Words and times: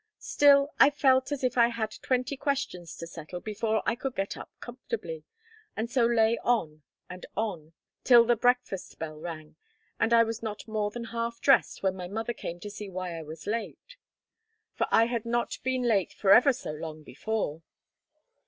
Still 0.17 0.73
I 0.79 0.89
felt 0.89 1.31
as 1.31 1.43
if 1.43 1.59
I 1.59 1.67
had 1.67 1.91
twenty 2.01 2.35
questions 2.35 2.97
to 2.97 3.05
settle 3.05 3.39
before 3.39 3.83
I 3.85 3.93
could 3.93 4.15
get 4.15 4.35
up 4.35 4.49
comfortably, 4.59 5.25
and 5.77 5.91
so 5.91 6.07
lay 6.07 6.39
on 6.39 6.81
and 7.07 7.23
on 7.37 7.73
till 8.03 8.25
the 8.25 8.35
breakfast 8.35 8.97
bell 8.97 9.19
rang: 9.19 9.57
and 9.99 10.11
I 10.11 10.23
was 10.23 10.41
not 10.41 10.67
more 10.67 10.89
than 10.89 11.03
half 11.13 11.39
dressed 11.39 11.83
when 11.83 11.95
my 11.95 12.07
mother 12.07 12.33
came 12.33 12.59
to 12.61 12.71
see 12.71 12.89
why 12.89 13.15
I 13.15 13.21
was 13.21 13.45
late; 13.45 13.97
for 14.73 14.87
I 14.89 15.05
had 15.05 15.23
not 15.23 15.59
been 15.61 15.83
late 15.83 16.13
forever 16.13 16.51
so 16.51 16.71
long 16.71 17.03
before. 17.03 17.61